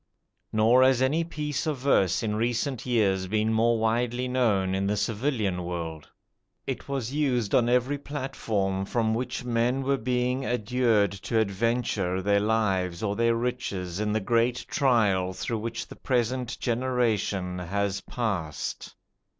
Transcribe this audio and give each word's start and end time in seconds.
Nor 0.51 0.81
has 0.81 0.99
any 0.99 1.23
piece 1.23 1.67
of 1.67 1.77
verse 1.77 2.23
in 2.23 2.35
recent 2.35 2.87
years 2.87 3.27
been 3.27 3.53
more 3.53 3.77
widely 3.77 4.27
known 4.27 4.73
in 4.73 4.87
the 4.87 4.97
civilian 4.97 5.63
world. 5.63 6.09
It 6.65 6.89
was 6.89 7.13
used 7.13 7.53
on 7.53 7.69
every 7.69 7.99
platform 7.99 8.83
from 8.85 9.13
which 9.13 9.45
men 9.45 9.83
were 9.83 9.99
being 9.99 10.43
adjured 10.43 11.11
to 11.11 11.37
adventure 11.37 12.19
their 12.19 12.39
lives 12.39 13.03
or 13.03 13.15
their 13.15 13.35
riches 13.35 13.99
in 13.99 14.11
the 14.11 14.19
great 14.19 14.65
trial 14.67 15.33
through 15.33 15.59
which 15.59 15.85
the 15.85 15.95
present 15.97 16.59
generation 16.59 17.59
has 17.59 18.01
passed. 18.01 18.95